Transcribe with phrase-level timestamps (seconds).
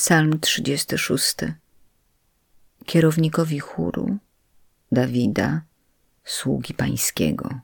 [0.00, 1.36] Psalm 36.
[2.86, 4.18] Kierownikowi chóru
[4.92, 5.62] Dawida,
[6.24, 7.60] sługi pańskiego.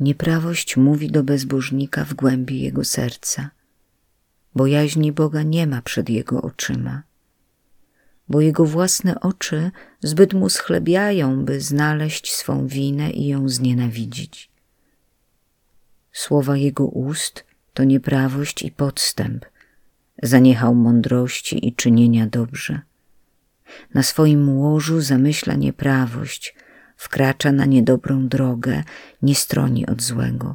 [0.00, 3.50] Nieprawość mówi do bezbożnika w głębi jego serca,
[4.54, 7.02] bo jaźni Boga nie ma przed jego oczyma,
[8.28, 9.70] bo jego własne oczy
[10.00, 14.50] zbyt mu schlebiają, by znaleźć swą winę i ją znienawidzić.
[16.12, 17.44] Słowa jego ust
[17.74, 19.53] to nieprawość i podstęp,
[20.26, 22.80] zaniechał mądrości i czynienia dobrze.
[23.94, 26.54] Na swoim łożu zamyśla nieprawość,
[26.96, 28.82] wkracza na niedobrą drogę,
[29.22, 30.54] nie stroni od złego.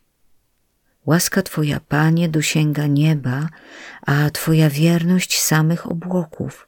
[1.05, 3.49] Łaska Twoja, Panie, dosięga nieba,
[4.01, 6.67] a Twoja wierność samych obłoków.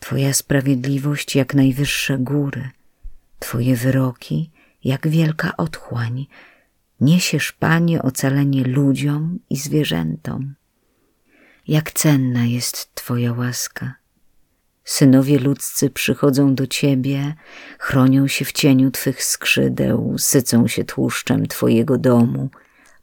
[0.00, 2.70] Twoja sprawiedliwość jak najwyższe góry,
[3.38, 4.50] Twoje wyroki
[4.84, 6.26] jak wielka otchłań.
[7.00, 10.54] Niesiesz, Panie, ocalenie ludziom i zwierzętom.
[11.70, 13.94] Jak cenna jest Twoja łaska.
[14.84, 17.34] Synowie ludzcy przychodzą do Ciebie,
[17.78, 22.50] chronią się w cieniu Twych skrzydeł, sycą się tłuszczem Twojego domu,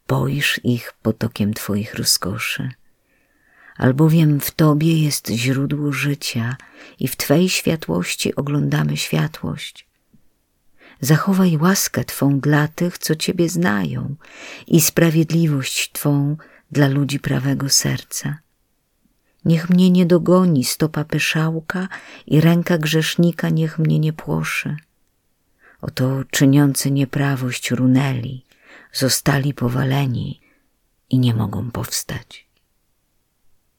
[0.08, 2.70] boisz ich potokiem Twoich rozkoszy.
[3.78, 6.58] Albowiem w Tobie jest źródło życia
[7.00, 9.88] i w Twej światłości oglądamy światłość.
[11.02, 14.16] Zachowaj łaskę Twą dla tych, co Ciebie znają
[14.68, 16.38] i sprawiedliwość Twą
[16.72, 18.47] dla ludzi prawego serca
[19.48, 21.88] Niech mnie nie dogoni stopa pyszałka
[22.28, 24.76] i ręka grzesznika niech mnie nie płoszy.
[25.82, 28.46] Oto czyniący nieprawość runęli,
[28.94, 30.40] zostali powaleni
[31.10, 32.47] i nie mogą powstać.